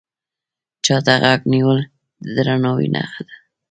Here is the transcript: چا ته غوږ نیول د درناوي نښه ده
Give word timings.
چا 0.85 0.97
ته 1.05 1.13
غوږ 1.21 1.41
نیول 1.53 1.79
د 2.23 2.25
درناوي 2.35 2.87
نښه 2.95 3.21
ده 3.27 3.35